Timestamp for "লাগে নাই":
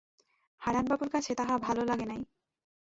1.85-2.21